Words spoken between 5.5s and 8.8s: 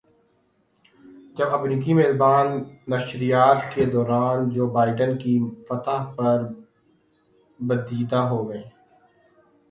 فتح پر بدیدہ ہوگئے